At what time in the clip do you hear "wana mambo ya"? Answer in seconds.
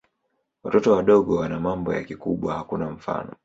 1.35-2.03